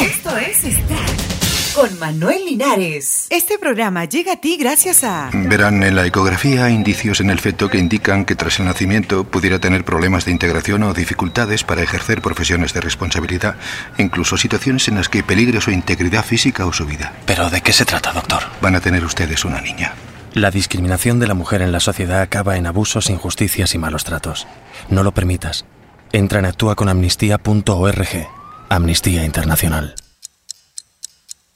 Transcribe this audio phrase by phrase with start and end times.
[0.00, 1.38] Esto es Start
[1.74, 3.26] con Manuel Linares.
[3.30, 5.30] Este programa llega a ti gracias a...
[5.32, 9.24] Verán en la ecografía hay indicios en el feto que indican que tras el nacimiento
[9.24, 13.56] pudiera tener problemas de integración o dificultades para ejercer profesiones de responsabilidad,
[13.96, 17.12] incluso situaciones en las que peligre su integridad física o su vida.
[17.26, 18.42] ¿Pero de qué se trata, doctor?
[18.60, 19.94] Van a tener ustedes una niña.
[20.32, 24.46] La discriminación de la mujer en la sociedad acaba en abusos, injusticias y malos tratos.
[24.90, 25.64] No lo permitas.
[26.12, 28.37] Entra en actúaconamnistía.org.
[28.68, 29.94] Amnistía Internacional.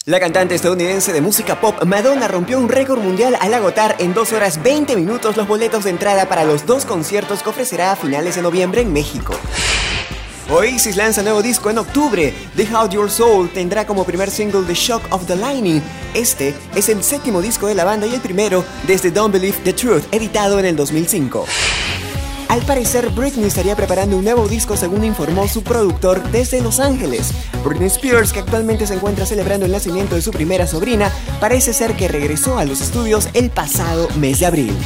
[0.04, 4.32] La cantante estadounidense de música pop Madonna rompió un récord mundial al agotar en 2
[4.32, 8.34] horas 20 minutos los boletos de entrada para los dos conciertos que ofrecerá a finales
[8.34, 9.34] de noviembre en México.
[10.50, 12.34] Oasis lanza nuevo disco en octubre.
[12.56, 15.80] The How Your Soul tendrá como primer single The Shock of the Lightning.
[16.14, 19.72] Este es el séptimo disco de la banda y el primero desde Don't Believe the
[19.72, 21.46] Truth, editado en el 2005.
[22.52, 27.32] Al parecer, Britney estaría preparando un nuevo disco según informó su productor desde Los Ángeles.
[27.64, 31.96] Britney Spears, que actualmente se encuentra celebrando el nacimiento de su primera sobrina, parece ser
[31.96, 34.76] que regresó a los estudios el pasado mes de abril.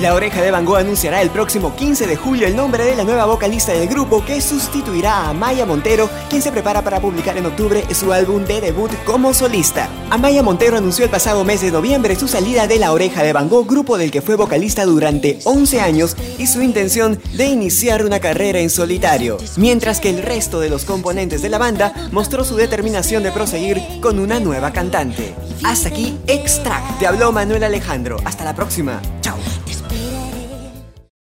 [0.00, 3.04] La Oreja de Van Gogh anunciará el próximo 15 de julio el nombre de la
[3.04, 7.44] nueva vocalista del grupo que sustituirá a Amaya Montero, quien se prepara para publicar en
[7.44, 9.90] octubre su álbum de debut como solista.
[10.08, 13.50] Amaya Montero anunció el pasado mes de noviembre su salida de La Oreja de Van
[13.50, 18.20] Gogh, grupo del que fue vocalista durante 11 años, y su intención de iniciar una
[18.20, 22.56] carrera en solitario, mientras que el resto de los componentes de la banda mostró su
[22.56, 25.34] determinación de proseguir con una nueva cantante.
[25.62, 27.00] Hasta aquí, Extract.
[27.00, 28.16] Te habló Manuel Alejandro.
[28.24, 29.02] Hasta la próxima.